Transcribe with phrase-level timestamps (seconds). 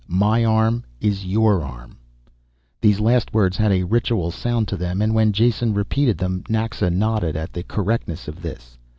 [0.07, 1.97] My arm is your arm."
[2.81, 6.89] These last words had a ritual sound to them, and when Jason repeated them, Naxa
[6.89, 8.79] nodded at the correctness of this.